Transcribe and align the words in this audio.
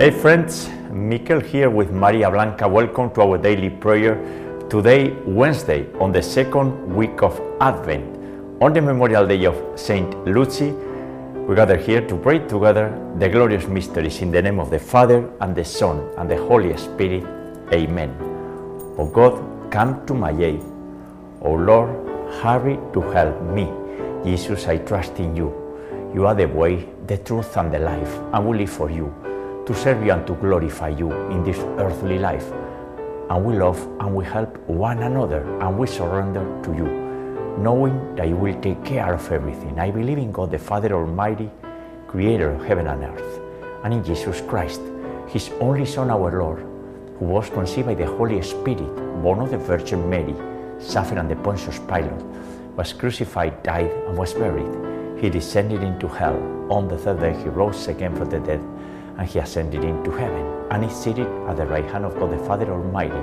Hey 0.00 0.10
friends, 0.10 0.70
Mikel 0.90 1.40
here 1.40 1.68
with 1.68 1.90
Maria 1.90 2.30
Blanca. 2.30 2.66
Welcome 2.66 3.10
to 3.10 3.20
our 3.20 3.36
daily 3.36 3.68
prayer. 3.68 4.16
Today, 4.70 5.10
Wednesday, 5.26 5.92
on 6.00 6.10
the 6.10 6.22
second 6.22 6.96
week 6.96 7.22
of 7.22 7.38
Advent, 7.60 8.06
on 8.62 8.72
the 8.72 8.80
Memorial 8.80 9.26
Day 9.26 9.44
of 9.44 9.78
Saint 9.78 10.08
Lucy, 10.24 10.70
we 10.70 11.54
gather 11.54 11.76
here 11.76 12.00
to 12.00 12.16
pray 12.16 12.38
together 12.38 12.88
the 13.18 13.28
glorious 13.28 13.66
mysteries 13.66 14.22
in 14.22 14.30
the 14.30 14.40
name 14.40 14.58
of 14.58 14.70
the 14.70 14.78
Father 14.78 15.30
and 15.42 15.54
the 15.54 15.66
Son 15.66 16.00
and 16.16 16.30
the 16.30 16.36
Holy 16.48 16.74
Spirit. 16.78 17.22
Amen. 17.70 18.16
O 18.96 19.04
God, 19.04 19.70
come 19.70 20.06
to 20.06 20.14
my 20.14 20.30
aid. 20.30 20.62
O 21.42 21.52
Lord, 21.52 21.90
hurry 22.40 22.78
to 22.94 23.02
help 23.02 23.38
me. 23.42 23.68
Jesus, 24.24 24.66
I 24.66 24.78
trust 24.78 25.18
in 25.18 25.36
you. 25.36 25.52
You 26.14 26.26
are 26.26 26.34
the 26.34 26.46
way, 26.46 26.88
the 27.06 27.18
truth, 27.18 27.54
and 27.58 27.70
the 27.70 27.80
life, 27.80 28.18
and 28.32 28.48
we 28.48 28.56
live 28.56 28.70
for 28.70 28.90
you, 28.90 29.14
to 29.70 29.76
serve 29.76 30.04
you 30.04 30.10
and 30.10 30.26
to 30.26 30.34
glorify 30.34 30.88
you 30.88 31.12
in 31.30 31.44
this 31.44 31.58
earthly 31.78 32.18
life. 32.18 32.50
And 33.30 33.44
we 33.44 33.56
love 33.56 33.78
and 34.00 34.16
we 34.16 34.24
help 34.24 34.56
one 34.66 34.98
another, 34.98 35.42
and 35.60 35.78
we 35.78 35.86
surrender 35.86 36.44
to 36.64 36.74
you, 36.74 36.88
knowing 37.56 38.16
that 38.16 38.26
you 38.26 38.34
will 38.34 38.60
take 38.60 38.84
care 38.84 39.14
of 39.14 39.30
everything. 39.30 39.78
I 39.78 39.92
believe 39.92 40.18
in 40.18 40.32
God 40.32 40.50
the 40.50 40.58
Father 40.58 40.92
Almighty, 40.92 41.48
creator 42.08 42.50
of 42.50 42.64
heaven 42.64 42.88
and 42.88 43.04
earth, 43.04 43.40
and 43.84 43.94
in 43.94 44.02
Jesus 44.02 44.40
Christ, 44.40 44.80
his 45.28 45.50
only 45.60 45.86
Son, 45.86 46.10
our 46.10 46.36
Lord, 46.36 46.66
who 47.20 47.26
was 47.26 47.48
conceived 47.48 47.86
by 47.86 47.94
the 47.94 48.06
Holy 48.06 48.42
Spirit, 48.42 49.22
born 49.22 49.38
of 49.38 49.52
the 49.52 49.58
Virgin 49.58 50.10
Mary, 50.10 50.34
suffered 50.80 51.18
under 51.18 51.36
Pontius 51.36 51.78
Pilate, 51.78 52.24
was 52.74 52.92
crucified, 52.92 53.62
died, 53.62 53.92
and 54.08 54.18
was 54.18 54.34
buried. 54.34 55.20
He 55.22 55.30
descended 55.30 55.84
into 55.84 56.08
hell. 56.08 56.34
On 56.72 56.88
the 56.88 56.98
third 56.98 57.20
day, 57.20 57.40
he 57.40 57.48
rose 57.48 57.86
again 57.86 58.16
from 58.16 58.30
the 58.30 58.40
dead, 58.40 58.60
and 59.20 59.28
he 59.28 59.38
ascended 59.38 59.84
into 59.84 60.10
heaven, 60.12 60.46
and 60.70 60.82
is 60.82 60.96
seated 60.96 61.26
at 61.46 61.58
the 61.58 61.66
right 61.66 61.84
hand 61.84 62.06
of 62.06 62.18
God 62.18 62.32
the 62.32 62.38
Father 62.46 62.72
Almighty. 62.72 63.22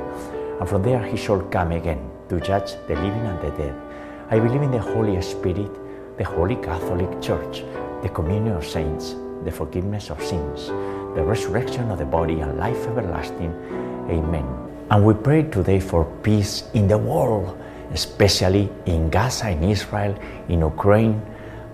And 0.60 0.70
from 0.70 0.84
there 0.84 1.04
he 1.04 1.18
shall 1.18 1.42
come 1.42 1.72
again 1.72 2.12
to 2.30 2.40
judge 2.40 2.74
the 2.88 2.94
living 2.94 3.26
and 3.26 3.42
the 3.42 3.50
dead. 3.58 3.76
I 4.30 4.38
believe 4.38 4.62
in 4.62 4.70
the 4.70 4.80
Holy 4.80 5.20
Spirit, 5.24 5.72
the 6.20 6.24
Holy 6.24 6.56
Catholic 6.58 7.10
Church, 7.20 7.64
the 8.04 8.10
communion 8.10 8.56
of 8.56 8.64
saints, 8.64 9.16
the 9.44 9.52
forgiveness 9.52 10.12
of 10.12 10.24
sins, 10.24 10.68
the 11.16 11.24
resurrection 11.24 11.90
of 11.90 11.98
the 11.98 12.06
body, 12.06 12.42
and 12.42 12.60
life 12.60 12.86
everlasting. 12.86 13.52
Amen. 14.08 14.46
And 14.92 15.04
we 15.04 15.16
pray 15.16 15.44
today 15.50 15.80
for 15.80 16.06
peace 16.22 16.70
in 16.76 16.88
the 16.88 17.00
world, 17.00 17.60
especially 17.92 18.70
in 18.86 19.10
Gaza, 19.10 19.50
in 19.50 19.64
Israel, 19.64 20.16
in 20.48 20.60
Ukraine, 20.60 21.26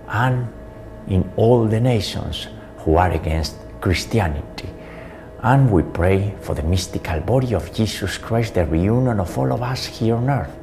and 0.08 0.48
in 1.08 1.30
all 1.36 1.66
the 1.66 1.80
nations 1.80 2.48
who 2.78 2.96
are 2.96 3.10
against 3.10 3.56
Christianity. 3.84 4.70
And 5.42 5.70
we 5.70 5.82
pray 5.82 6.34
for 6.40 6.54
the 6.54 6.62
mystical 6.62 7.20
body 7.20 7.54
of 7.54 7.70
Jesus 7.74 8.16
Christ, 8.16 8.54
the 8.54 8.64
reunion 8.64 9.20
of 9.20 9.36
all 9.36 9.52
of 9.52 9.60
us 9.60 9.84
here 9.84 10.14
on 10.14 10.30
earth, 10.30 10.56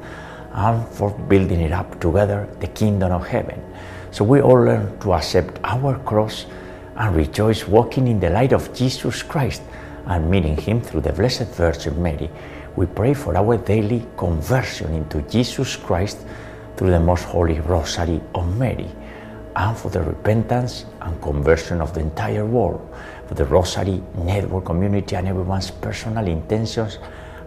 and 0.52 0.88
for 0.88 1.12
building 1.28 1.60
it 1.60 1.70
up 1.70 2.00
together, 2.00 2.48
the 2.58 2.66
kingdom 2.66 3.12
of 3.12 3.24
heaven. 3.24 3.62
So 4.10 4.24
we 4.24 4.40
all 4.40 4.64
learn 4.64 4.98
to 4.98 5.12
accept 5.14 5.60
our 5.62 6.00
cross 6.00 6.46
and 6.96 7.14
rejoice 7.14 7.68
walking 7.68 8.08
in 8.08 8.18
the 8.18 8.30
light 8.30 8.52
of 8.52 8.74
Jesus 8.74 9.22
Christ 9.22 9.62
and 10.06 10.28
meeting 10.28 10.56
Him 10.56 10.80
through 10.80 11.02
the 11.02 11.12
Blessed 11.12 11.46
Virgin 11.54 12.02
Mary. 12.02 12.28
We 12.74 12.86
pray 12.86 13.14
for 13.14 13.36
our 13.36 13.56
daily 13.56 14.04
conversion 14.16 14.94
into 14.94 15.22
Jesus 15.30 15.76
Christ 15.76 16.26
through 16.76 16.90
the 16.90 16.98
Most 16.98 17.22
Holy 17.22 17.60
Rosary 17.60 18.20
of 18.34 18.58
Mary 18.58 18.90
and 19.56 19.76
for 19.76 19.90
the 19.90 20.02
repentance 20.02 20.86
and 21.00 21.20
conversion 21.20 21.80
of 21.80 21.92
the 21.94 22.00
entire 22.00 22.46
world, 22.46 22.80
for 23.26 23.34
the 23.34 23.44
Rosary 23.44 24.02
Network 24.16 24.64
community 24.64 25.16
and 25.16 25.28
everyone's 25.28 25.70
personal 25.70 26.26
intentions 26.26 26.98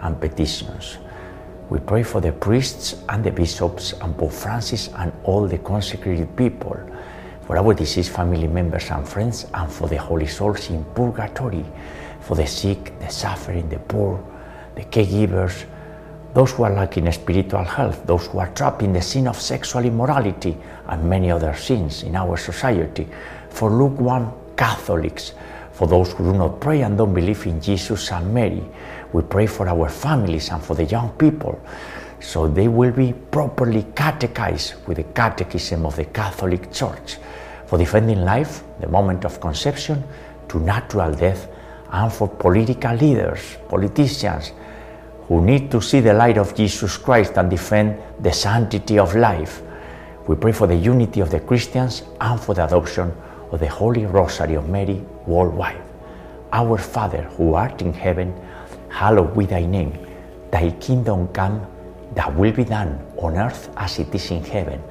and 0.02 0.20
petitions. 0.20 0.98
We 1.70 1.80
pray 1.80 2.04
for 2.04 2.22
the 2.22 2.32
priests 2.32 2.96
and 3.10 3.24
the 3.24 3.32
bishops 3.32 3.94
and 3.94 4.16
Pope 4.18 4.32
Francis 4.32 4.90
and 4.98 5.12
all 5.24 5.48
the 5.48 5.58
consecrated 5.58 6.36
people, 6.36 6.78
for 7.48 7.58
our 7.58 7.74
deceased 7.74 8.12
family 8.12 8.48
members 8.48 8.90
and 8.92 9.08
friends, 9.08 9.48
and 9.54 9.72
for 9.72 9.88
the 9.88 9.98
holy 9.98 10.28
souls 10.28 10.70
in 10.70 10.84
purgatory, 10.94 11.66
for 12.22 12.36
the 12.36 12.46
sick, 12.46 12.98
the 13.00 13.10
suffering, 13.10 13.68
the 13.70 13.80
poor, 13.80 14.24
the 14.76 14.84
caregivers, 14.84 15.66
those 16.36 16.52
who 16.52 16.64
are 16.64 16.74
lacking 16.74 17.12
spiritual 17.12 17.64
health, 17.64 18.06
those 18.06 18.28
who 18.28 18.40
are 18.40 18.50
trapped 18.50 18.82
in 18.82 18.94
the 18.94 19.02
sin 19.02 19.28
of 19.28 19.40
sexual 19.40 19.86
immorality 19.86 20.58
and 20.88 21.10
many 21.10 21.32
other 21.32 21.56
sins 21.56 22.04
in 22.04 22.16
our 22.16 22.36
society, 22.38 23.08
for 23.50 23.72
lukewarm 23.72 24.34
Catholics, 24.58 25.34
for 25.76 25.88
those 25.88 26.14
who 26.14 26.32
do 26.32 26.38
not 26.38 26.60
pray 26.60 26.82
and 26.82 26.98
don't 26.98 27.14
believe 27.14 27.46
in 27.46 27.62
Jesus 27.62 28.12
and 28.12 28.34
Mary. 28.34 28.64
We 29.14 29.22
pray 29.22 29.46
for 29.46 29.68
our 29.68 29.90
families 29.90 30.50
and 30.50 30.64
for 30.64 30.74
the 30.74 30.86
young 30.86 31.12
people 31.12 31.62
so 32.20 32.48
they 32.48 32.68
will 32.68 32.92
be 32.92 33.14
properly 33.14 33.86
catechized 33.96 34.76
with 34.88 34.98
the 34.98 35.04
catechism 35.04 35.86
of 35.86 35.96
the 35.96 36.06
Catholic 36.06 36.72
Church, 36.72 37.18
for 37.68 37.78
defending 37.78 38.22
life, 38.22 38.64
the 38.80 38.88
moment 38.88 39.26
of 39.26 39.40
conception, 39.40 40.04
to 40.48 40.60
natural 40.60 41.14
death, 41.14 41.48
and 41.92 42.12
for 42.12 42.28
political 42.28 42.96
leaders, 42.96 43.58
politicians, 43.70 44.54
who 45.28 45.44
need 45.44 45.70
to 45.72 45.82
see 45.82 46.00
the 46.00 46.14
light 46.14 46.38
of 46.38 46.56
Jesus 46.56 46.98
Christ 46.98 47.38
and 47.38 47.50
defend 47.50 48.00
the 48.20 48.32
sanctity 48.32 48.98
of 48.98 49.16
life. 49.16 49.62
We 50.28 50.36
pray 50.36 50.52
for 50.52 50.68
the 50.68 50.76
unity 50.76 51.20
of 51.20 51.30
the 51.30 51.40
Christians 51.40 52.04
and 52.22 52.40
for 52.40 52.56
the 52.56 52.66
adoption 52.66 53.14
of 53.52 53.60
the 53.60 53.68
Holy 53.68 54.06
Rosary 54.06 54.56
of 54.56 54.70
Mary 54.70 55.04
worldwide. 55.26 55.82
Our 56.52 56.78
Father, 56.78 57.24
who 57.38 57.54
art 57.54 57.82
in 57.82 57.94
heaven, 57.94 58.34
hallowed 58.90 59.38
be 59.38 59.46
thy 59.46 59.66
name. 59.66 59.98
Thy 60.52 60.72
kingdom 60.72 61.28
come, 61.30 61.66
thy 62.14 62.30
will 62.30 62.52
be 62.52 62.64
done 62.64 63.00
on 63.18 63.38
earth 63.38 63.70
as 63.78 64.00
it 64.00 64.14
is 64.14 64.32
in 64.32 64.44
heaven. 64.44 64.82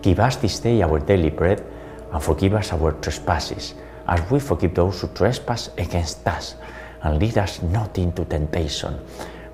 Give 0.00 0.20
us 0.20 0.36
this 0.36 0.58
day 0.58 0.82
our 0.82 0.98
daily 0.98 1.30
bread 1.30 1.64
and 2.12 2.22
forgive 2.22 2.54
us 2.54 2.72
our 2.72 2.92
trespasses, 2.92 3.74
as 4.06 4.30
we 4.30 4.40
forgive 4.40 4.74
those 4.74 5.00
who 5.00 5.08
trespass 5.08 5.70
against 5.78 6.26
us. 6.26 6.56
And 7.02 7.18
lead 7.18 7.36
us 7.38 7.62
not 7.62 7.98
into 7.98 8.24
temptation 8.24 8.98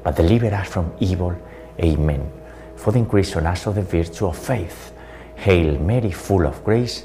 but 0.09 0.17
deliver 0.17 0.55
us 0.55 0.69
from 0.69 0.93
evil. 1.01 1.37
Amen. 1.81 2.33
For 2.77 2.93
the 2.93 2.99
increase 2.99 3.37
on 3.37 3.47
us 3.47 3.67
of 3.67 3.75
the 3.75 3.83
virtue 3.83 4.27
of 4.27 4.39
faith. 4.39 4.93
Hail 5.37 5.79
Mary, 5.79 6.11
full 6.11 6.47
of 6.47 6.65
grace, 6.65 7.05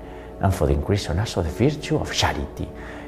And 0.41 0.53
for 0.53 0.67
the 0.67 0.73
increase 0.73 1.09
on 1.09 1.19
us 1.19 1.37
of 1.37 1.45
the 1.45 1.51
virtue 1.51 1.97
of 1.97 2.13
charity. 2.13 2.67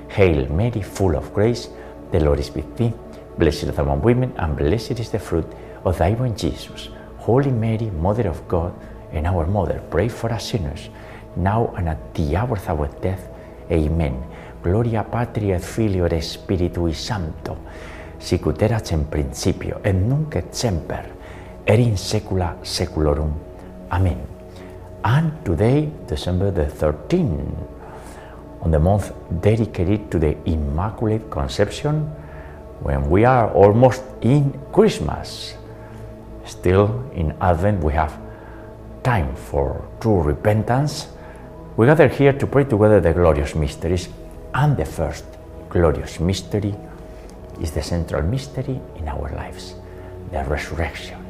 Hail 0.09 0.47
Mary, 0.49 0.81
full 0.81 1.15
of 1.15 1.33
grace, 1.33 1.69
the 2.11 2.19
Lord 2.19 2.39
is 2.39 2.51
with 2.51 2.77
thee. 2.77 2.93
Blessed 3.37 3.65
art 3.65 3.79
among 3.79 4.01
women, 4.01 4.33
and 4.37 4.55
blessed 4.55 4.99
is 4.99 5.09
the 5.09 5.19
fruit 5.19 5.47
of 5.83 5.97
thy 5.97 6.11
womb, 6.11 6.35
Jesus. 6.35 6.89
Holy 7.17 7.51
Mary, 7.51 7.89
Mother 7.89 8.27
of 8.27 8.47
God 8.47 8.73
and 9.11 9.25
our 9.25 9.45
Mother, 9.47 9.81
pray 9.89 10.09
for 10.09 10.31
us 10.31 10.49
sinners, 10.49 10.89
now 11.35 11.73
and 11.77 11.89
at 11.89 12.13
the 12.13 12.35
hour 12.35 12.57
of 12.57 12.69
our 12.69 12.87
death. 13.01 13.27
Amen. 13.71 14.21
Gloria 14.61 15.03
Patri 15.03 15.51
et 15.51 15.63
Filio 15.63 16.05
et 16.05 16.21
Spiritui 16.21 16.93
Sancto 16.93 17.57
sicut 18.23 18.61
erat 18.63 18.93
in 18.95 19.03
principio 19.11 19.81
et 19.83 19.93
nunc 19.93 20.35
et 20.35 20.55
semper 20.55 21.03
et 21.65 21.79
in 21.79 21.97
saecula 21.97 22.55
saeculorum. 22.63 23.33
Amen. 23.91 24.32
And 25.03 25.33
today, 25.43 25.91
December 26.07 26.51
the 26.51 26.65
13th, 26.65 27.55
on 28.61 28.71
the 28.71 28.79
month 28.79 29.11
dedicated 29.41 30.09
to 30.11 30.19
the 30.19 30.37
Immaculate 30.45 31.29
Conception, 31.29 32.07
when 32.79 33.09
we 33.09 33.25
are 33.25 33.51
almost 33.51 34.03
in 34.21 34.57
Christmas. 34.71 35.55
Still 36.45 37.09
in 37.13 37.35
Advent, 37.41 37.83
we 37.83 37.93
have 37.93 38.17
time 39.03 39.35
for 39.35 39.83
true 39.99 40.21
repentance. 40.21 41.07
We 41.77 41.85
gather 41.85 42.07
here 42.07 42.33
to 42.33 42.47
pray 42.47 42.63
together 42.63 42.99
the 42.99 43.13
glorious 43.13 43.55
mysteries, 43.55 44.09
and 44.53 44.77
the 44.77 44.85
first 44.85 45.25
glorious 45.69 46.19
mystery 46.19 46.75
is 47.61 47.71
the 47.71 47.81
central 47.81 48.21
mystery 48.21 48.79
in 48.95 49.07
our 49.07 49.31
lives 49.35 49.75
the 50.31 50.43
resurrection. 50.45 51.23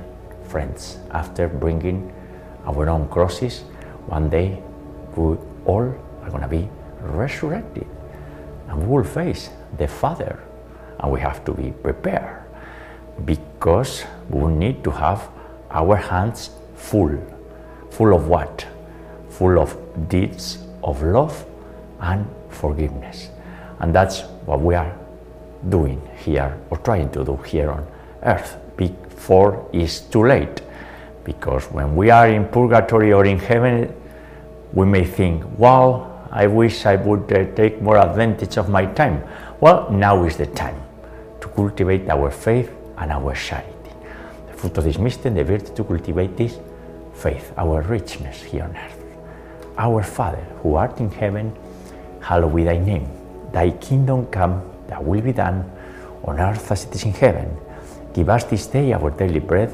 Friends, 0.47 0.97
after 1.11 1.47
bringing 1.49 2.11
our 2.65 2.89
own 2.89 3.07
crosses, 3.09 3.61
one 4.07 4.29
day 4.29 4.61
we 5.15 5.37
all 5.65 5.93
are 6.23 6.29
going 6.29 6.41
to 6.41 6.47
be 6.47 6.69
resurrected. 7.01 7.87
and 8.69 8.81
we 8.81 8.87
will 8.87 9.03
face 9.03 9.49
the 9.77 9.87
Father. 9.87 10.39
And 10.99 11.11
we 11.11 11.19
have 11.19 11.43
to 11.45 11.53
be 11.53 11.71
prepared 11.71 12.43
because 13.25 14.05
we 14.29 14.51
need 14.51 14.83
to 14.83 14.91
have 14.91 15.29
our 15.69 15.95
hands 15.95 16.49
full. 16.75 17.19
Full 17.91 18.13
of 18.15 18.27
what? 18.27 18.65
Full 19.29 19.59
of 19.59 19.77
deeds 20.07 20.59
of 20.83 21.03
love 21.03 21.45
and 21.99 22.25
forgiveness. 22.49 23.29
And 23.79 23.93
that's 23.93 24.21
what 24.45 24.61
we 24.61 24.75
are 24.75 24.95
doing 25.69 26.01
here 26.17 26.57
or 26.69 26.77
trying 26.77 27.09
to 27.11 27.23
do 27.23 27.37
here 27.37 27.69
on 27.71 27.85
earth 28.23 28.57
before 28.77 29.67
it's 29.73 29.99
too 29.99 30.25
late. 30.25 30.61
Because 31.23 31.65
when 31.71 31.95
we 31.95 32.09
are 32.09 32.27
in 32.27 32.47
purgatory 32.47 33.13
or 33.13 33.25
in 33.25 33.39
heaven, 33.39 33.93
we 34.73 34.85
may 34.85 35.05
think, 35.05 35.45
wow, 35.57 36.27
I 36.31 36.47
wish 36.47 36.85
I 36.85 36.95
would 36.95 37.31
uh, 37.31 37.45
take 37.55 37.81
more 37.81 37.97
advantage 37.97 38.57
of 38.57 38.67
my 38.67 38.85
time. 38.87 39.23
Well, 39.61 39.89
now 39.91 40.23
is 40.25 40.35
the 40.35 40.47
time 40.47 40.81
to 41.41 41.47
cultivate 41.47 42.09
our 42.09 42.31
faith 42.31 42.71
and 42.97 43.11
our 43.11 43.35
charity. 43.35 43.69
The 44.47 44.53
fruit 44.53 44.77
of 44.77 44.83
this 44.83 44.97
mystery 44.97 45.31
the 45.31 45.43
virtue 45.43 45.75
to 45.75 45.83
cultivate 45.83 46.35
this 46.35 46.59
faith, 47.13 47.53
our 47.57 47.81
richness 47.81 48.41
here 48.41 48.63
on 48.63 48.75
earth. 48.75 48.99
Our 49.77 50.03
Father, 50.03 50.43
who 50.61 50.75
art 50.75 50.99
in 50.99 51.11
heaven, 51.11 51.55
hallowed 52.19 52.55
be 52.55 52.63
thy 52.63 52.77
name. 52.77 53.07
Thy 53.51 53.69
kingdom 53.71 54.25
come, 54.27 54.63
thy 54.87 54.99
will 54.99 55.21
be 55.21 55.33
done, 55.33 55.69
on 56.23 56.39
earth 56.39 56.71
as 56.71 56.85
it 56.85 56.95
is 56.95 57.03
in 57.03 57.13
heaven. 57.13 57.55
Give 58.13 58.29
us 58.29 58.43
this 58.45 58.67
day 58.67 58.93
our 58.93 59.11
daily 59.11 59.39
bread, 59.39 59.73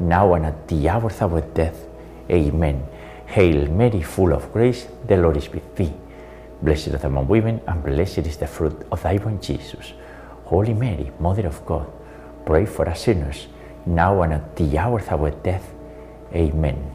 now 0.00 0.34
and 0.34 0.46
at 0.46 0.66
the 0.66 0.88
hour 0.88 1.06
of 1.06 1.22
our 1.22 1.40
death. 1.40 1.86
Amen. 2.30 2.82
Hail 3.26 3.68
Mary, 3.70 4.02
full 4.02 4.32
of 4.32 4.52
grace, 4.52 4.88
the 5.06 5.16
Lord 5.16 5.36
is 5.36 5.48
with 5.50 5.76
thee. 5.76 5.92
Blessed 6.62 6.88
are 6.88 6.98
the 6.98 7.06
among 7.06 7.28
women, 7.28 7.60
and 7.66 7.82
blessed 7.82 8.18
is 8.18 8.36
the 8.36 8.46
fruit 8.46 8.86
of 8.90 9.02
thy 9.02 9.16
womb, 9.16 9.40
Jesus. 9.40 9.92
Holy 10.44 10.74
Mary, 10.74 11.10
Mother 11.20 11.46
of 11.46 11.64
God, 11.64 11.86
pray 12.44 12.66
for 12.66 12.88
us 12.88 13.02
sinners, 13.02 13.46
now 13.86 14.22
and 14.22 14.32
at 14.32 14.56
the 14.56 14.76
hour 14.76 14.98
of 14.98 15.08
our 15.12 15.30
death. 15.30 15.72
Amen. 16.34 16.94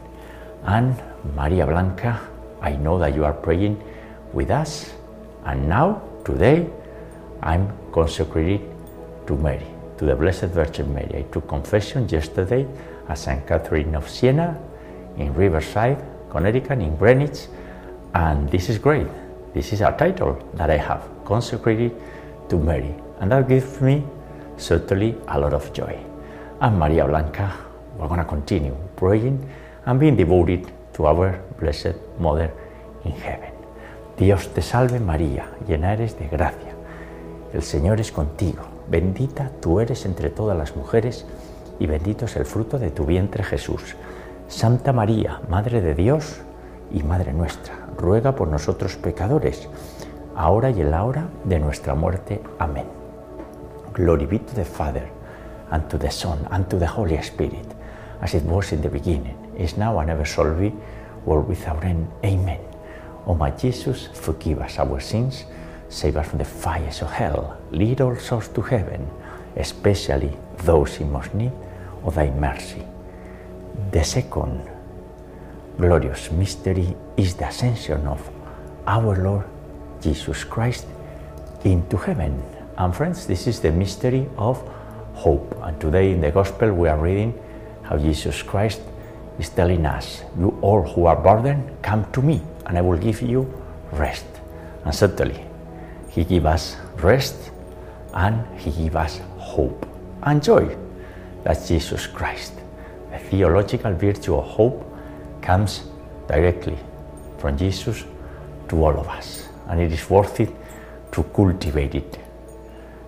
And 0.63 1.01
Maria 1.35 1.65
Blanca, 1.65 2.19
I 2.61 2.75
know 2.75 2.99
that 2.99 3.15
you 3.15 3.23
are 3.23 3.33
praying 3.33 3.81
with 4.33 4.51
us, 4.51 4.93
and 5.45 5.69
now, 5.69 6.01
today, 6.25 6.67
I'm 7.41 7.71
consecrated 7.91 8.61
to 9.27 9.37
Mary, 9.37 9.67
to 9.97 10.05
the 10.05 10.15
Blessed 10.15 10.45
Virgin 10.45 10.93
Mary. 10.93 11.19
I 11.19 11.21
took 11.31 11.47
confession 11.47 12.09
yesterday 12.09 12.67
at 13.07 13.17
St. 13.17 13.45
Catherine 13.47 13.95
of 13.95 14.09
Siena, 14.09 14.57
in 15.17 15.33
Riverside, 15.33 16.03
Connecticut, 16.29 16.79
in 16.79 16.95
Greenwich, 16.97 17.47
and 18.13 18.49
this 18.49 18.69
is 18.69 18.77
great. 18.77 19.07
This 19.53 19.71
is 19.73 19.81
a 19.81 19.91
title 19.97 20.37
that 20.55 20.69
I 20.69 20.77
have, 20.77 21.03
consecrated 21.23 21.91
to 22.49 22.57
Mary, 22.57 22.93
and 23.19 23.31
that 23.31 23.47
gives 23.47 23.81
me 23.81 24.03
certainly 24.57 25.15
a 25.27 25.39
lot 25.39 25.53
of 25.53 25.71
joy. 25.73 25.97
And 26.61 26.79
Maria 26.79 27.05
Blanca, 27.05 27.53
we're 27.97 28.07
going 28.07 28.19
to 28.19 28.25
continue 28.25 28.75
praying 28.95 29.49
and 29.85 29.99
being 29.99 30.15
devoted 30.15 30.71
to 30.93 31.05
our 31.05 31.41
Blessed 31.59 31.95
Mother 32.19 32.51
in 33.03 33.11
heaven. 33.11 33.51
Dios 34.17 34.47
te 34.47 34.61
salve 34.61 34.99
María, 34.99 35.45
llena 35.67 35.93
eres 35.93 36.17
de 36.17 36.27
gracia. 36.27 36.73
El 37.53 37.61
Señor 37.61 37.99
es 37.99 38.11
contigo, 38.11 38.63
bendita 38.89 39.51
tú 39.61 39.79
eres 39.79 40.05
entre 40.05 40.29
todas 40.29 40.57
las 40.57 40.75
mujeres 40.75 41.25
y 41.79 41.87
bendito 41.87 42.25
es 42.25 42.35
el 42.35 42.45
fruto 42.45 42.79
de 42.79 42.91
tu 42.91 43.05
vientre 43.05 43.43
Jesús. 43.43 43.95
Santa 44.47 44.93
María, 44.93 45.41
Madre 45.49 45.81
de 45.81 45.95
Dios 45.95 46.41
y 46.91 47.03
Madre 47.03 47.33
nuestra, 47.33 47.73
ruega 47.97 48.35
por 48.35 48.47
nosotros 48.47 48.95
pecadores, 48.95 49.67
ahora 50.35 50.69
y 50.69 50.81
en 50.81 50.91
la 50.91 51.03
hora 51.03 51.27
de 51.43 51.59
nuestra 51.59 51.95
muerte. 51.95 52.41
Amén. 52.59 52.85
Glory 53.93 54.25
be 54.25 54.39
to 54.39 54.53
the 54.53 54.65
Father, 54.65 55.07
and 55.71 55.87
to 55.89 55.97
the 55.97 56.11
Son, 56.11 56.39
and 56.51 56.67
to 56.67 56.77
the 56.77 56.87
Holy 56.87 57.17
Spirit, 57.23 57.65
as 58.21 58.35
it 58.35 58.43
was 58.43 58.71
in 58.71 58.81
the 58.81 58.89
beginning, 58.89 59.35
is 59.57 59.77
now, 59.77 59.99
and 59.99 60.09
ever 60.09 60.25
shall 60.25 60.53
be, 60.53 60.73
world 61.25 61.47
without 61.47 61.83
end. 61.83 62.07
Amen. 62.23 62.59
O 63.25 63.33
my 63.33 63.51
Jesus, 63.51 64.09
forgive 64.13 64.61
us 64.61 64.77
our 64.77 64.99
sins, 64.99 65.45
save 65.89 66.17
us 66.17 66.27
from 66.27 66.39
the 66.39 66.45
fires 66.45 67.01
of 67.01 67.11
hell, 67.11 67.57
lead 67.71 68.01
all 68.01 68.15
souls 68.15 68.49
to 68.49 68.61
heaven, 68.61 69.09
especially 69.57 70.31
those 70.63 70.99
in 70.99 71.11
most 71.11 71.33
need 71.33 71.51
of 72.03 72.15
thy 72.15 72.29
mercy. 72.29 72.83
The 73.91 74.03
second 74.03 74.61
glorious 75.77 76.31
mystery 76.31 76.95
is 77.17 77.35
the 77.35 77.47
ascension 77.47 78.07
of 78.07 78.29
our 78.87 79.15
Lord 79.23 79.45
Jesus 80.01 80.43
Christ 80.43 80.85
into 81.63 81.97
heaven. 81.97 82.41
And 82.77 82.95
friends, 82.95 83.25
this 83.25 83.47
is 83.47 83.59
the 83.59 83.71
mystery 83.71 84.27
of 84.37 84.61
hope. 85.13 85.57
And 85.63 85.79
today 85.79 86.11
in 86.11 86.21
the 86.21 86.31
Gospel 86.31 86.73
we 86.73 86.87
are 86.87 86.97
reading 86.97 87.33
how 87.83 87.97
Jesus 87.97 88.41
Christ 88.41 88.81
is 89.39 89.49
telling 89.49 89.85
us, 89.85 90.23
You 90.37 90.57
all 90.61 90.83
who 90.83 91.05
are 91.05 91.15
burdened, 91.15 91.81
come 91.81 92.09
to 92.13 92.21
me, 92.21 92.41
and 92.65 92.77
I 92.77 92.81
will 92.81 92.97
give 92.97 93.21
you 93.21 93.51
rest. 93.91 94.25
And 94.83 94.93
certainly, 94.93 95.43
He 96.09 96.23
gives 96.23 96.45
us 96.45 96.77
rest 96.97 97.51
and 98.13 98.45
He 98.57 98.71
gives 98.71 98.95
us 98.95 99.21
hope 99.55 99.87
and 100.23 100.43
joy. 100.43 100.65
That's 101.43 101.67
Jesus 101.67 102.07
Christ. 102.07 102.53
The 103.11 103.19
theological 103.19 103.93
virtue 103.93 104.35
of 104.35 104.45
hope 104.45 104.83
comes 105.41 105.83
directly 106.27 106.77
from 107.37 107.57
Jesus 107.57 108.03
to 108.69 108.83
all 108.83 108.99
of 108.99 109.07
us, 109.07 109.47
and 109.67 109.79
it 109.79 109.91
is 109.91 110.09
worth 110.09 110.39
it 110.39 110.49
to 111.11 111.23
cultivate 111.23 111.95
it. 111.95 112.19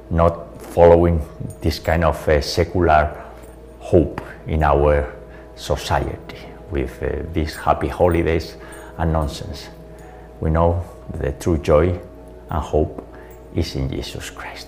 not 0.09 0.61
following 0.61 1.21
this 1.61 1.79
kind 1.79 2.03
of 2.03 2.27
uh, 2.27 2.41
secular 2.41 3.23
hope 3.79 4.21
in 4.47 4.63
our 4.63 5.13
society 5.55 6.37
with 6.71 7.01
uh, 7.03 7.23
these 7.33 7.55
happy 7.55 7.87
holidays 7.87 8.55
and 8.97 9.11
nonsense. 9.11 9.67
We 10.39 10.49
know 10.49 10.83
the 11.13 11.31
true 11.33 11.57
joy 11.57 11.99
and 12.49 12.61
hope 12.63 13.03
is 13.55 13.75
in 13.75 13.89
Jesus 13.89 14.29
Christ. 14.29 14.67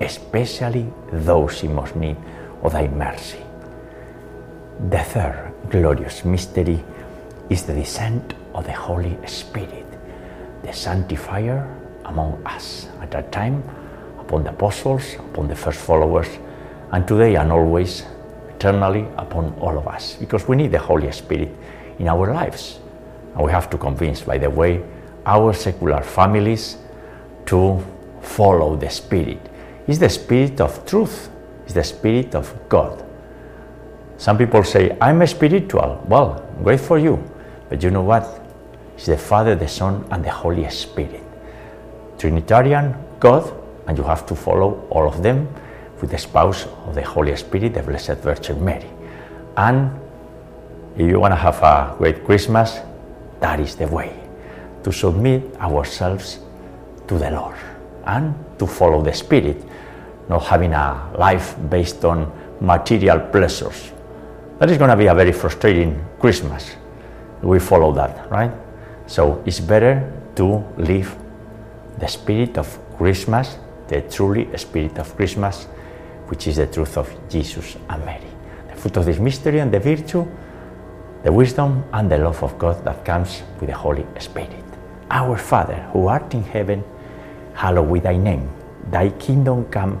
especially 0.00 0.92
those 1.12 1.62
in 1.62 1.74
most 1.74 1.96
need 1.96 2.16
of 2.62 2.72
thy 2.72 2.88
mercy. 2.88 3.38
The 4.90 4.98
third 4.98 5.52
glorious 5.70 6.24
mystery 6.24 6.82
is 7.48 7.62
the 7.62 7.74
descent 7.74 8.34
of 8.54 8.64
the 8.64 8.72
Holy 8.72 9.16
Spirit, 9.26 9.86
the 10.62 10.72
sanctifier 10.72 11.66
among 12.04 12.42
us 12.46 12.88
at 13.00 13.10
that 13.10 13.32
time, 13.32 13.62
upon 14.18 14.44
the 14.44 14.50
apostles, 14.50 15.14
upon 15.14 15.48
the 15.48 15.56
first 15.56 15.80
followers, 15.80 16.28
and 16.92 17.06
today 17.06 17.36
and 17.36 17.50
always, 17.50 18.04
eternally 18.48 19.06
upon 19.16 19.54
all 19.60 19.78
of 19.78 19.86
us, 19.88 20.16
because 20.16 20.46
we 20.48 20.56
need 20.56 20.72
the 20.72 20.78
Holy 20.78 21.10
Spirit 21.12 21.48
in 21.98 22.08
our 22.08 22.32
lives. 22.32 22.78
And 23.34 23.44
we 23.44 23.52
have 23.52 23.70
to 23.70 23.78
convince, 23.78 24.22
by 24.22 24.38
the 24.38 24.50
way, 24.50 24.82
our 25.24 25.52
secular 25.52 26.02
families 26.02 26.78
to 27.46 27.84
follow 28.20 28.76
the 28.76 28.90
Spirit. 28.90 29.40
It's 29.86 29.98
the 29.98 30.08
Spirit 30.08 30.60
of 30.60 30.84
truth, 30.84 31.30
it's 31.64 31.74
the 31.74 31.84
Spirit 31.84 32.34
of 32.34 32.52
God. 32.68 33.04
Some 34.18 34.38
people 34.38 34.64
say, 34.64 34.96
I'm 35.00 35.24
spiritual. 35.26 36.02
Well, 36.08 36.42
great 36.62 36.80
for 36.80 36.98
you. 36.98 37.22
But 37.68 37.82
you 37.82 37.90
know 37.90 38.02
what? 38.02 38.42
It's 38.96 39.06
the 39.06 39.18
Father, 39.18 39.54
the 39.54 39.68
Son, 39.68 40.06
and 40.10 40.24
the 40.24 40.30
Holy 40.30 40.68
Spirit. 40.70 41.22
Trinitarian 42.18 42.94
God, 43.20 43.52
and 43.86 43.98
you 43.98 44.04
have 44.04 44.24
to 44.26 44.34
follow 44.34 44.86
all 44.90 45.06
of 45.06 45.22
them 45.22 45.48
with 46.00 46.10
the 46.10 46.18
spouse 46.18 46.66
of 46.86 46.94
the 46.94 47.02
Holy 47.02 47.36
Spirit, 47.36 47.74
the 47.74 47.82
Blessed 47.82 48.18
Virgin 48.22 48.64
Mary. 48.64 48.88
And 49.56 49.90
if 50.96 51.10
you 51.10 51.20
want 51.20 51.32
to 51.32 51.36
have 51.36 51.62
a 51.62 51.94
great 51.98 52.24
Christmas, 52.24 52.80
that 53.40 53.60
is 53.60 53.76
the 53.76 53.86
way 53.86 54.18
to 54.82 54.92
submit 54.92 55.42
ourselves 55.60 56.38
to 57.06 57.18
the 57.18 57.30
Lord 57.30 57.56
and 58.06 58.34
to 58.58 58.66
follow 58.66 59.02
the 59.02 59.12
Spirit, 59.12 59.62
not 60.28 60.44
having 60.44 60.72
a 60.72 61.10
life 61.18 61.56
based 61.70 62.04
on 62.04 62.30
material 62.60 63.20
pleasures. 63.20 63.92
That 64.58 64.70
is 64.70 64.78
going 64.78 64.90
to 64.90 64.96
be 64.96 65.06
a 65.06 65.14
very 65.14 65.32
frustrating 65.32 66.04
Christmas. 66.18 66.76
We 67.42 67.58
follow 67.58 67.92
that, 67.92 68.30
right? 68.30 68.50
So 69.06 69.42
it's 69.46 69.60
better 69.60 70.12
to 70.36 70.64
live 70.78 71.14
the 71.98 72.08
spirit 72.08 72.58
of 72.58 72.78
Christmas, 72.96 73.58
the 73.88 74.00
truly 74.02 74.48
spirit 74.56 74.98
of 74.98 75.14
Christmas, 75.16 75.64
which 76.26 76.46
is 76.46 76.56
the 76.56 76.66
truth 76.66 76.96
of 76.96 77.08
Jesus 77.28 77.76
and 77.88 78.04
Mary. 78.04 78.26
The 78.68 78.76
fruit 78.76 78.96
of 78.96 79.04
this 79.04 79.18
mystery 79.18 79.60
and 79.60 79.72
the 79.72 79.78
virtue, 79.78 80.26
the 81.22 81.32
wisdom 81.32 81.84
and 81.92 82.10
the 82.10 82.18
love 82.18 82.42
of 82.42 82.58
God 82.58 82.84
that 82.84 83.04
comes 83.04 83.42
with 83.60 83.68
the 83.68 83.76
Holy 83.76 84.06
Spirit. 84.18 84.64
Our 85.10 85.36
Father, 85.36 85.76
who 85.92 86.08
art 86.08 86.34
in 86.34 86.42
heaven, 86.42 86.82
hallowed 87.54 87.92
be 87.92 88.00
thy 88.00 88.16
name. 88.16 88.50
Thy 88.90 89.10
kingdom 89.10 89.64
come, 89.66 90.00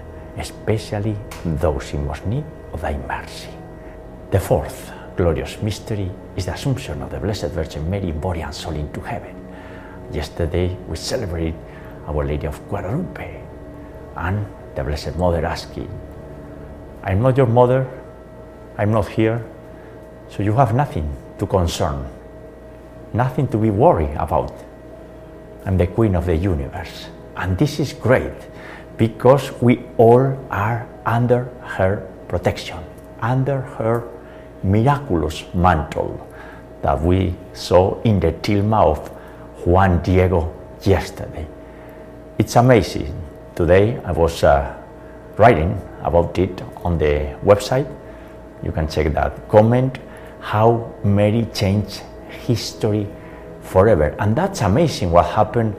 especially 0.37 1.15
those 1.45 1.93
in 1.93 2.05
most 2.05 2.25
need 2.25 2.45
of 2.73 2.81
thy 2.81 2.97
mercy. 2.97 3.49
The 4.31 4.39
fourth 4.39 4.91
glorious 5.17 5.61
mystery 5.61 6.09
is 6.35 6.45
the 6.45 6.53
Assumption 6.53 7.01
of 7.01 7.11
the 7.11 7.19
Blessed 7.19 7.51
Virgin 7.51 7.89
Mary 7.89 8.11
body 8.11 8.41
and 8.41 8.53
soul 8.53 8.73
into 8.73 9.01
heaven. 9.01 9.35
Yesterday 10.11 10.77
we 10.87 10.95
celebrated 10.95 11.55
Our 12.07 12.25
Lady 12.25 12.47
of 12.47 12.59
Guadalupe 12.69 13.41
and 14.15 14.45
the 14.75 14.83
Blessed 14.83 15.15
Mother 15.17 15.45
asking, 15.45 15.89
I'm 17.03 17.21
not 17.21 17.37
your 17.37 17.47
mother, 17.47 17.87
I'm 18.77 18.91
not 18.91 19.07
here, 19.09 19.43
so 20.29 20.43
you 20.43 20.53
have 20.53 20.73
nothing 20.73 21.13
to 21.39 21.45
concern, 21.45 22.07
nothing 23.13 23.47
to 23.49 23.57
be 23.57 23.69
worried 23.69 24.15
about. 24.17 24.53
I'm 25.65 25.77
the 25.77 25.87
Queen 25.87 26.15
of 26.15 26.25
the 26.25 26.35
universe. 26.35 27.07
And 27.35 27.57
this 27.57 27.79
is 27.79 27.93
great 27.93 28.33
because 28.97 29.51
we 29.61 29.83
all 29.97 30.37
are 30.49 30.87
under 31.05 31.45
her 31.63 32.07
protection, 32.27 32.79
under 33.21 33.61
her 33.61 34.07
miraculous 34.63 35.43
mantle 35.53 36.27
that 36.81 37.01
we 37.01 37.35
saw 37.53 37.99
in 38.01 38.19
the 38.19 38.31
tilma 38.31 38.83
of 38.83 39.07
Juan 39.65 40.01
Diego 40.01 40.53
yesterday. 40.81 41.47
It's 42.37 42.55
amazing. 42.55 43.13
Today 43.55 43.99
I 44.03 44.11
was 44.11 44.43
uh, 44.43 44.75
writing 45.37 45.79
about 46.03 46.37
it 46.37 46.61
on 46.83 46.97
the 46.97 47.35
website. 47.43 47.87
You 48.63 48.71
can 48.71 48.87
check 48.87 49.13
that 49.13 49.47
comment 49.49 49.99
how 50.39 50.91
Mary 51.03 51.47
changed 51.53 52.01
history 52.47 53.07
forever. 53.61 54.15
And 54.19 54.35
that's 54.35 54.61
amazing 54.61 55.11
what 55.11 55.27
happened 55.27 55.75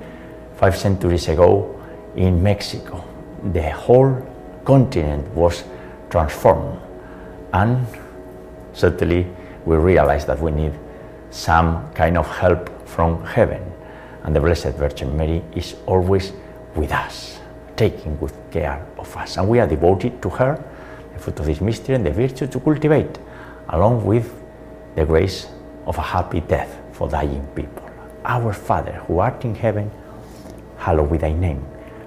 five 0.56 0.76
centuries 0.76 1.28
ago 1.28 1.71
in 2.16 2.42
Mexico. 2.42 3.04
The 3.52 3.70
whole 3.70 4.26
continent 4.64 5.26
was 5.34 5.64
transformed. 6.10 6.80
And 7.52 7.86
certainly 8.72 9.26
we 9.64 9.76
realize 9.76 10.24
that 10.26 10.40
we 10.40 10.50
need 10.50 10.72
some 11.30 11.90
kind 11.92 12.16
of 12.18 12.26
help 12.28 12.86
from 12.86 13.24
heaven. 13.24 13.62
And 14.24 14.36
the 14.36 14.40
Blessed 14.40 14.74
Virgin 14.76 15.16
Mary 15.16 15.42
is 15.54 15.74
always 15.86 16.32
with 16.74 16.92
us, 16.92 17.40
taking 17.76 18.16
good 18.18 18.32
care 18.50 18.86
of 18.98 19.16
us. 19.16 19.36
And 19.36 19.48
we 19.48 19.58
are 19.58 19.66
devoted 19.66 20.22
to 20.22 20.28
her, 20.30 20.62
the 21.12 21.18
fruit 21.18 21.40
of 21.40 21.46
this 21.46 21.60
mystery, 21.60 21.94
and 21.94 22.06
the 22.06 22.12
virtue 22.12 22.46
to 22.46 22.60
cultivate, 22.60 23.18
along 23.68 24.04
with 24.04 24.32
the 24.94 25.04
grace 25.04 25.48
of 25.86 25.98
a 25.98 26.02
happy 26.02 26.40
death 26.40 26.78
for 26.92 27.08
dying 27.08 27.46
people. 27.54 27.90
Our 28.24 28.52
Father, 28.52 28.92
who 29.06 29.18
art 29.18 29.44
in 29.44 29.54
heaven, 29.54 29.90
hallowed 30.78 31.10
be 31.10 31.18
thy 31.18 31.32
name. 31.32 31.64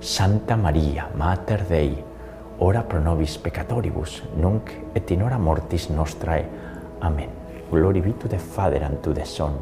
Santa 0.00 0.56
Maria, 0.56 1.08
Mater 1.14 1.64
Dei, 1.68 2.04
ora 2.58 2.82
pro 2.82 3.00
nobis 3.00 3.38
peccatoribus, 3.38 4.22
nunc 4.36 4.70
et 4.94 5.10
in 5.10 5.22
hora 5.22 5.38
mortis 5.38 5.88
nostrae. 5.90 6.44
Amen. 7.02 7.30
Glory 7.70 8.00
be 8.00 8.12
to 8.12 8.28
the 8.28 8.38
Father, 8.38 8.82
and 8.82 9.02
to 9.02 9.12
the 9.12 9.24
Son, 9.24 9.58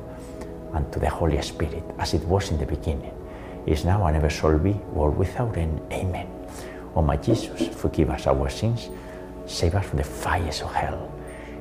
and 0.75 0.93
to 0.93 0.99
the 0.99 1.09
Holy 1.09 1.41
Spirit, 1.43 1.85
as 1.99 2.15
it 2.15 2.25
was 2.25 2.51
in 2.51 2.59
the 2.59 2.67
beginning, 2.67 3.13
is 3.67 3.85
now 3.85 4.05
and 4.07 4.17
ever 4.17 4.29
shall 4.29 4.59
be, 4.59 4.73
world 4.93 5.17
without 5.17 5.57
end. 5.57 5.81
Amen. 5.93 6.27
O 6.95 7.03
my 7.03 7.17
Jesus, 7.17 7.69
forgive 7.75 8.11
us 8.11 8.27
our 8.27 8.51
sins, 8.51 8.91
save 9.47 9.75
us 9.75 9.87
from 9.87 9.99
the 9.99 10.05
fires 10.05 10.63
of 10.63 10.73
hell, 10.75 11.11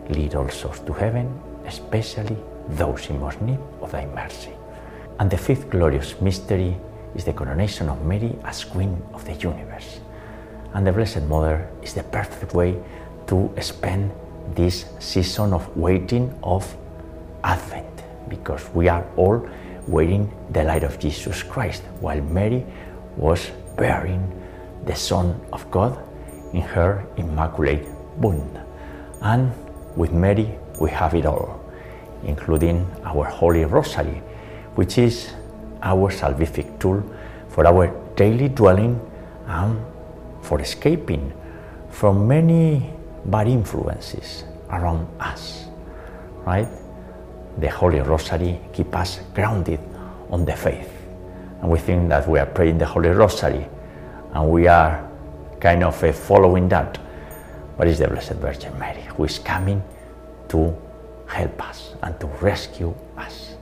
lead 0.09 0.35
all 0.35 0.49
souls 0.49 0.79
to 0.81 0.93
heaven, 0.93 1.27
especially 1.65 2.37
those 2.69 3.09
in 3.09 3.19
most 3.19 3.41
need 3.41 3.59
of 3.81 3.91
thy 3.91 4.05
mercy. 4.07 4.51
And 5.19 5.29
the 5.29 5.37
fifth 5.37 5.69
glorious 5.69 6.19
mystery 6.21 6.75
is 7.15 7.25
the 7.25 7.33
coronation 7.33 7.89
of 7.89 8.03
Mary 8.05 8.35
as 8.43 8.63
Queen 8.63 9.01
of 9.13 9.25
the 9.25 9.33
universe. 9.33 9.99
And 10.73 10.85
the 10.85 10.91
Blessed 10.91 11.23
Mother 11.23 11.69
is 11.81 11.93
the 11.93 12.03
perfect 12.03 12.53
way 12.53 12.81
to 13.27 13.53
spend 13.61 14.11
this 14.55 14.85
season 14.99 15.53
of 15.53 15.75
waiting 15.77 16.33
of 16.43 16.75
Advent 17.43 18.03
because 18.29 18.67
we 18.73 18.87
are 18.87 19.05
all 19.15 19.47
waiting 19.87 20.31
the 20.51 20.63
light 20.63 20.83
of 20.83 20.99
Jesus 20.99 21.43
Christ 21.43 21.83
while 21.99 22.21
Mary 22.21 22.65
was 23.17 23.51
bearing 23.77 24.21
the 24.85 24.95
Son 24.95 25.39
of 25.51 25.69
God 25.71 25.97
in 26.53 26.61
her 26.61 27.05
immaculate 27.17 27.87
womb. 28.17 28.57
And 29.21 29.51
with 29.95 30.11
Mary 30.11 30.57
we 30.79 30.89
have 30.91 31.13
it 31.13 31.25
all, 31.25 31.61
including 32.23 32.89
our 33.03 33.25
Holy 33.25 33.65
Rosary, 33.65 34.21
which 34.75 34.97
is 34.97 35.33
our 35.83 36.09
salvific 36.11 36.79
tool 36.79 37.03
for 37.49 37.67
our 37.67 37.87
daily 38.15 38.49
dwelling 38.49 38.99
and 39.47 39.79
for 40.41 40.59
escaping 40.61 41.31
from 41.89 42.27
many 42.27 42.89
bad 43.25 43.47
influences 43.47 44.43
around 44.71 45.07
us, 45.19 45.65
right? 46.45 46.67
The 47.59 47.69
Holy 47.69 47.99
Rosary 47.99 48.59
keep 48.73 48.95
us 48.95 49.19
grounded 49.33 49.79
on 50.31 50.45
the 50.45 50.55
faith. 50.55 50.89
And 51.61 51.69
we 51.69 51.79
think 51.79 52.09
that 52.09 52.27
we 52.27 52.39
are 52.39 52.45
praying 52.45 52.79
the 52.79 52.85
Holy 52.85 53.09
Rosary 53.09 53.67
and 54.33 54.49
we 54.49 54.67
are 54.67 55.07
kind 55.59 55.83
of 55.83 56.03
uh, 56.03 56.11
following 56.11 56.67
that. 56.69 56.97
But 57.77 57.95
the 57.95 58.07
Blessed 58.07 58.33
Virgin 58.33 58.77
Mary 58.79 59.01
who 59.01 59.23
is 59.23 59.39
coming 59.39 59.83
to 60.49 60.75
help 61.27 61.69
us 61.69 61.93
and 62.01 62.19
to 62.19 62.27
rescue 62.41 62.93
us. 63.17 63.52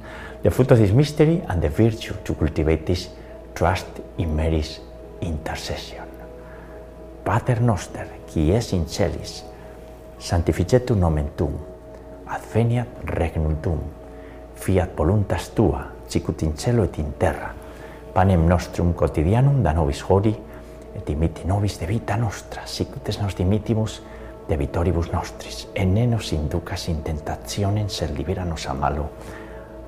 The 0.43 0.49
fruit 0.49 0.71
of 0.71 0.79
this 0.79 0.91
mystery 0.91 1.43
and 1.49 1.61
the 1.61 1.69
virtue 1.69 2.15
to 2.23 2.33
cultivate 2.33 2.87
this 2.87 3.09
trust 3.53 3.85
in 4.17 4.35
Mary's 4.35 4.79
intercession. 5.21 6.07
Pater 7.23 7.61
noster, 7.61 8.07
qui 8.25 8.51
es 8.51 8.73
in 8.73 8.87
celis, 8.87 9.43
sanctificetur 10.17 10.97
nomen 10.97 11.29
tuum, 11.37 11.53
adveniat 12.25 12.87
regnum 13.05 13.59
tuum, 13.61 13.83
fiat 14.55 14.95
voluntas 14.97 15.51
tua, 15.53 15.83
sicut 16.07 16.41
in 16.41 16.57
cielo 16.57 16.83
et 16.85 16.97
in 16.97 17.13
terra. 17.19 17.53
Panem 18.13 18.47
nostrum 18.49 18.93
quotidianum 18.93 19.61
da 19.61 19.73
nobis 19.73 20.01
hodie, 20.01 20.33
et 20.95 21.05
dimitti 21.05 21.45
nobis 21.45 21.77
de 21.77 21.85
vita 21.85 22.17
nostra, 22.17 22.65
sicut 22.65 23.07
es 23.09 23.21
nos 23.21 23.37
dimittimus 23.37 24.01
de 24.49 24.57
vitoribus 24.57 25.11
nostris, 25.13 25.67
et 25.75 25.85
ne 25.85 26.07
nos 26.07 26.33
inducas 26.33 26.87
in 26.89 27.03
tentationem, 27.05 27.89
sed 27.89 28.17
libera 28.17 28.43
nos 28.43 28.65
a 28.65 28.73
malo. 28.73 29.11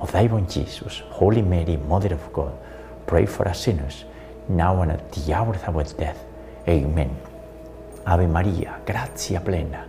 of 0.00 0.12
thy 0.12 0.28
born 0.28 0.46
Jesus, 0.46 1.02
Holy 1.10 1.42
Mary, 1.42 1.76
Mother 1.76 2.14
of 2.14 2.32
God, 2.32 2.52
pray 3.06 3.26
for 3.26 3.48
us 3.48 3.64
sinners, 3.64 4.04
now 4.48 4.80
and 4.82 4.92
at 4.92 5.12
the 5.12 5.32
hour 5.32 5.54
of 5.54 5.76
our 5.76 5.84
death. 5.84 6.24
Amen. 6.66 7.16
Ave 8.06 8.26
Maria, 8.26 8.80
gratia 8.86 9.40
plena, 9.40 9.84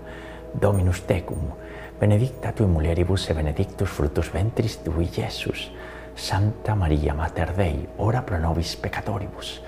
Dominus 0.60 1.02
tecum, 1.02 1.54
benedicta 2.00 2.52
tu 2.52 2.64
in 2.64 2.74
mulieribus 2.74 3.30
e 3.30 3.34
benedictus 3.34 3.90
fructus 3.90 4.32
ventris 4.32 4.78
tui, 4.84 5.10
Iesus. 5.18 5.70
Santa 6.16 6.76
Maria, 6.76 7.14
Mater 7.14 7.54
Dei, 7.56 7.88
ora 7.98 8.22
pro 8.22 8.38
nobis 8.40 8.76
peccatoribus, 8.76 9.62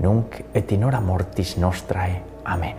nunc 0.00 0.42
et 0.52 0.72
in 0.72 0.82
hora 0.82 1.00
mortis 1.00 1.56
nostrae. 1.56 2.22
Amen. 2.44 2.76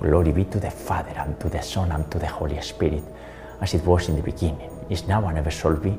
Glory 0.00 0.32
be 0.32 0.44
to 0.44 0.58
the 0.58 0.70
Father, 0.70 1.18
and 1.18 1.38
to 1.38 1.50
the 1.50 1.60
Son, 1.60 1.92
and 1.92 2.10
to 2.10 2.18
the 2.18 2.26
Holy 2.26 2.58
Spirit, 2.62 3.02
as 3.60 3.74
it 3.74 3.84
was 3.84 4.08
in 4.08 4.16
the 4.16 4.22
beginning, 4.22 4.70
is 4.88 5.06
now, 5.06 5.26
and 5.26 5.36
ever 5.36 5.50
shall 5.50 5.76
be, 5.76 5.98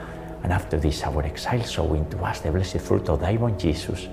And 0.43 0.51
after 0.51 0.77
this 0.77 1.03
our 1.03 1.23
exile, 1.23 1.63
show 1.63 1.93
into 1.93 2.17
us 2.23 2.41
the 2.41 2.51
blessed 2.51 2.79
fruit 2.79 3.09
of 3.09 3.19
thy 3.19 3.37
womb, 3.37 3.57
Jesus. 3.57 4.07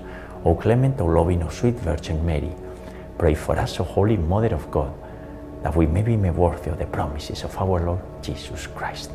O 0.45 0.55
clement, 0.55 0.99
O 1.01 1.05
loving, 1.05 1.43
O 1.43 1.49
sweet 1.49 1.75
Virgin 1.75 2.25
Mary, 2.25 2.51
pray 3.17 3.35
for 3.35 3.57
us, 3.57 3.79
O 3.79 3.83
Holy 3.83 4.17
Mother 4.17 4.55
of 4.55 4.71
God, 4.71 4.93
that 5.63 5.75
we 5.75 5.85
may 5.85 6.01
be 6.01 6.15
made 6.15 6.35
worthy 6.35 6.69
of 6.69 6.79
the 6.79 6.85
promises 6.85 7.43
of 7.43 7.57
our 7.57 7.79
Lord 7.85 7.99
Jesus 8.21 8.67
Christ. 8.67 9.11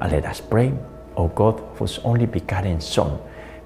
And 0.00 0.12
let 0.12 0.24
us 0.24 0.40
pray, 0.40 0.72
O 1.16 1.28
God, 1.28 1.60
whose 1.76 1.98
only 2.00 2.26
begotten 2.26 2.80
Son, 2.80 3.18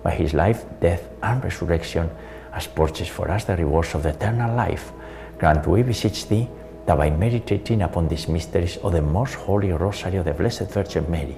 by 0.03 0.13
his 0.13 0.33
life, 0.33 0.65
death, 0.81 1.09
and 1.23 1.43
resurrection, 1.43 2.09
has 2.53 2.67
purchased 2.67 3.11
for 3.11 3.31
us 3.31 3.45
the 3.45 3.57
rewards 3.57 3.95
of 3.95 4.03
the 4.03 4.11
eternal 4.11 4.55
life, 4.57 4.93
grant, 5.37 5.67
we 5.67 5.83
beseech 5.83 6.29
thee, 6.29 6.49
that 6.87 6.97
by 6.97 7.11
meditating 7.11 7.83
upon 7.83 8.09
these 8.09 8.29
mysteries 8.29 8.79
of 8.79 8.93
the 8.93 9.03
most 9.03 9.35
holy 9.35 9.73
rosary 9.73 10.17
of 10.17 10.25
the 10.25 10.33
Blessed 10.33 10.71
Virgin 10.71 11.11
Mary, 11.11 11.37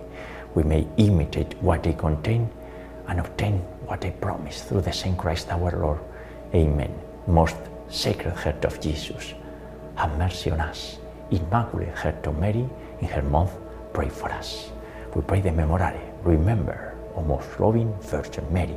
we 0.59 0.65
may 0.65 0.85
imitate 0.97 1.55
what 1.63 1.85
they 1.85 1.93
contain 1.93 2.51
and 3.07 3.21
obtain 3.21 3.59
what 3.87 4.01
they 4.01 4.11
promise 4.11 4.65
through 4.65 4.81
the 4.81 4.93
same 4.93 5.15
Christ 5.15 5.53
our 5.53 5.71
Lord. 5.71 6.01
Amen. 6.53 6.93
Most 7.29 7.57
Sacred 7.89 8.35
Heart 8.35 8.65
of 8.65 8.81
Jesus, 8.81 9.35
have 9.95 10.19
mercy 10.19 10.51
on 10.51 10.61
us. 10.61 10.99
Immaculate 11.31 11.95
Heart 11.95 12.27
of 12.27 12.39
Mary, 12.41 12.69
in 13.01 13.07
her 13.07 13.23
month, 13.23 13.53
pray 13.93 14.09
for 14.09 14.33
us. 14.33 14.71
We 15.15 15.23
pray 15.23 15.41
the 15.41 15.51
Memorare. 15.51 16.03
Remember, 16.25 16.97
O 17.15 17.23
most 17.23 17.61
loving 17.61 17.95
Virgin 18.01 18.45
Mary, 18.53 18.77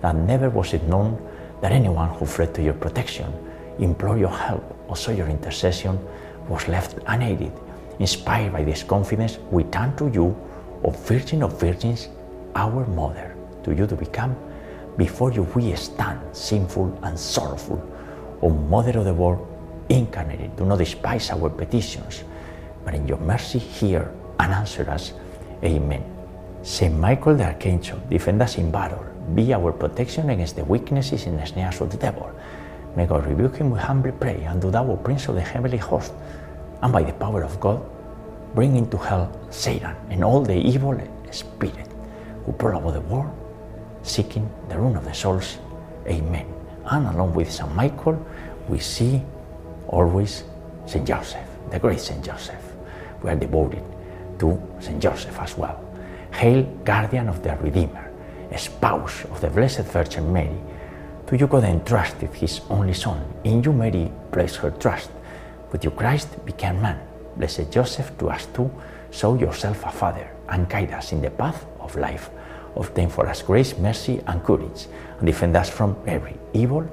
that 0.00 0.16
never 0.16 0.48
was 0.48 0.72
it 0.72 0.84
known 0.84 1.20
that 1.60 1.70
anyone 1.70 2.08
who 2.16 2.24
fled 2.24 2.54
to 2.54 2.62
your 2.62 2.78
protection, 2.80 3.30
implored 3.78 4.20
your 4.20 4.36
help, 4.46 4.64
or 4.88 4.96
sought 4.96 5.18
your 5.18 5.28
intercession, 5.28 5.98
was 6.48 6.66
left 6.66 6.96
unaided. 7.08 7.52
Inspired 7.98 8.54
by 8.54 8.64
this 8.64 8.82
confidence, 8.82 9.38
we 9.50 9.64
turn 9.64 9.94
to 9.96 10.08
you, 10.08 10.34
O 10.82 10.90
Virgin 10.90 11.42
of 11.42 11.60
Virgins, 11.60 12.08
our 12.54 12.86
Mother. 12.86 13.36
To 13.64 13.74
you 13.74 13.86
to 13.86 13.96
become, 13.96 14.34
before 14.96 15.32
you 15.32 15.42
we 15.54 15.74
stand, 15.76 16.20
sinful 16.32 16.98
and 17.02 17.18
sorrowful. 17.18 17.80
O 18.42 18.48
Mother 18.48 18.98
of 18.98 19.04
the 19.04 19.14
world, 19.14 19.46
incarnated, 19.88 20.56
do 20.56 20.64
not 20.64 20.78
despise 20.78 21.30
our 21.30 21.50
petitions, 21.50 22.24
but 22.84 22.94
in 22.94 23.06
your 23.06 23.18
mercy 23.18 23.58
hear 23.58 24.12
and 24.38 24.52
answer 24.52 24.88
us. 24.88 25.12
Amen. 25.62 26.02
Saint 26.62 26.98
Michael 26.98 27.36
the 27.36 27.44
Archangel, 27.44 28.00
defend 28.08 28.40
us 28.40 28.56
in 28.56 28.70
battle, 28.70 29.04
be 29.34 29.52
our 29.52 29.72
protection 29.72 30.30
against 30.30 30.56
the 30.56 30.64
weaknesses 30.64 31.26
and 31.26 31.46
snares 31.46 31.80
of 31.80 31.90
the 31.90 31.96
devil. 31.96 32.30
May 32.96 33.06
God 33.06 33.26
rebuke 33.26 33.56
him, 33.56 33.70
we 33.70 33.78
humbly 33.78 34.12
pray, 34.12 34.42
and 34.44 34.60
do 34.60 34.70
thou, 34.70 34.86
O 34.86 34.96
Prince 34.96 35.28
of 35.28 35.34
the 35.34 35.40
heavenly 35.40 35.78
host, 35.78 36.12
and 36.82 36.92
by 36.92 37.02
the 37.02 37.12
power 37.12 37.42
of 37.42 37.60
God, 37.60 37.82
bring 38.54 38.76
into 38.76 38.96
hell 38.96 39.30
Satan 39.50 39.94
and 40.10 40.24
all 40.24 40.42
the 40.42 40.56
evil 40.56 40.98
spirit 41.30 41.88
who 42.44 42.52
prowl 42.52 42.78
about 42.78 42.94
the 42.94 43.00
world, 43.02 43.30
seeking 44.02 44.50
the 44.68 44.78
ruin 44.78 44.96
of 44.96 45.04
the 45.04 45.14
souls. 45.14 45.58
Amen. 46.06 46.46
And 46.86 47.06
along 47.06 47.34
with 47.34 47.50
Saint 47.50 47.74
Michael, 47.74 48.18
we 48.68 48.78
see 48.78 49.22
always 49.88 50.44
Saint 50.86 51.06
Joseph, 51.06 51.46
the 51.70 51.78
great 51.78 52.00
Saint 52.00 52.24
Joseph. 52.24 52.62
We 53.22 53.30
are 53.30 53.36
devoted 53.36 53.84
to 54.38 54.60
Saint 54.80 55.00
Joseph 55.02 55.38
as 55.38 55.56
well. 55.56 55.84
Hail, 56.32 56.62
guardian 56.84 57.28
of 57.28 57.42
the 57.42 57.56
Redeemer, 57.56 58.10
spouse 58.56 59.24
of 59.26 59.40
the 59.40 59.48
Blessed 59.48 59.84
Virgin 59.92 60.32
Mary. 60.32 60.58
To 61.26 61.36
you 61.36 61.46
God 61.46 61.64
entrusted 61.64 62.34
his 62.34 62.60
only 62.70 62.94
Son. 62.94 63.22
In 63.44 63.62
you 63.62 63.72
Mary 63.72 64.10
placed 64.32 64.56
her 64.56 64.70
trust. 64.70 65.10
With 65.70 65.84
you 65.84 65.90
Christ 65.92 66.44
became 66.44 66.82
man. 66.82 67.09
Blessed 67.40 67.72
Joseph, 67.72 68.18
to 68.18 68.28
us 68.28 68.44
too, 68.52 68.70
show 69.10 69.34
yourself 69.34 69.86
a 69.86 69.90
father 69.90 70.28
and 70.50 70.68
guide 70.68 70.92
us 70.92 71.12
in 71.12 71.22
the 71.22 71.30
path 71.30 71.64
of 71.80 71.96
life. 71.96 72.28
Obtain 72.76 73.08
for 73.08 73.26
us 73.26 73.40
grace, 73.40 73.78
mercy, 73.78 74.20
and 74.26 74.44
courage, 74.44 74.86
and 75.18 75.26
defend 75.26 75.56
us 75.56 75.70
from 75.70 75.96
every 76.06 76.36
evil. 76.52 76.84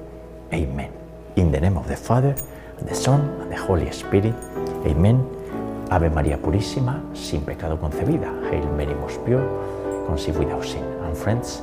Amen. 0.50 0.90
In 1.36 1.52
the 1.52 1.60
name 1.60 1.76
of 1.76 1.86
the 1.86 1.96
Father, 1.96 2.34
and 2.78 2.88
the 2.88 2.94
Son, 2.94 3.20
and 3.42 3.52
the 3.52 3.58
Holy 3.58 3.92
Spirit. 3.92 4.34
Amen. 4.86 5.20
Ave 5.90 6.08
María 6.08 6.38
Purísima, 6.38 6.98
sin 7.14 7.42
pecado 7.42 7.76
concebida. 7.76 8.32
Hail 8.50 8.64
Mary, 8.72 8.94
most 8.94 9.22
pure, 9.26 9.44
conceived 10.06 10.38
without 10.38 10.64
sin. 10.64 10.82
And 11.04 11.14
friends, 11.14 11.60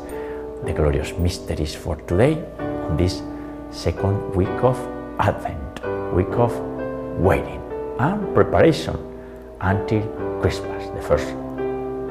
the 0.64 0.74
glorious 0.74 1.12
mysteries 1.18 1.74
for 1.74 1.96
today, 1.96 2.38
on 2.60 2.98
this 2.98 3.24
second 3.72 4.36
week 4.36 4.64
of 4.64 4.78
Advent, 5.18 5.82
week 6.14 6.38
of 6.38 6.54
waiting 7.20 7.65
and 8.00 8.34
preparation 8.34 8.96
until 9.62 10.02
Christmas, 10.42 10.90
the 10.96 11.02
first 11.02 11.28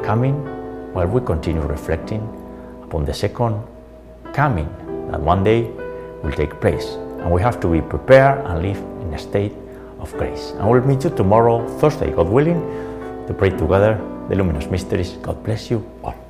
coming, 0.04 0.34
while 0.92 1.06
we 1.06 1.20
continue 1.20 1.62
reflecting 1.62 2.22
upon 2.82 3.04
the 3.04 3.14
second 3.14 3.62
coming 4.32 4.68
that 5.10 5.20
one 5.20 5.44
day 5.44 5.62
will 6.22 6.32
take 6.32 6.60
place. 6.60 6.96
And 7.20 7.30
we 7.30 7.40
have 7.42 7.60
to 7.60 7.68
be 7.68 7.80
prepared 7.80 8.44
and 8.46 8.62
live 8.62 8.78
in 9.02 9.14
a 9.14 9.18
state 9.18 9.52
of 10.00 10.12
grace. 10.12 10.52
And 10.58 10.68
we'll 10.68 10.82
meet 10.82 11.04
you 11.04 11.10
tomorrow, 11.10 11.66
Thursday, 11.78 12.10
God 12.10 12.28
willing, 12.28 12.60
to 13.26 13.34
pray 13.34 13.50
together 13.50 14.00
the 14.28 14.36
luminous 14.36 14.66
mysteries. 14.70 15.12
God 15.22 15.42
bless 15.42 15.70
you 15.70 15.84
all. 16.02 16.23